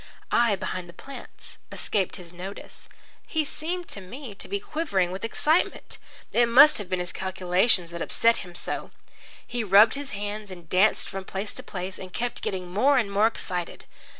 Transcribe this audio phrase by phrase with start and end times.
[0.31, 2.89] I, behind the plants, escaped his notice.
[3.27, 5.99] He seemed to me to be quivering with excitement.
[6.31, 8.89] It must have been his calculations that upset him so.
[9.45, 13.11] He rubbed his hands and danced from place to place, and kept getting more and
[13.11, 13.85] more excited.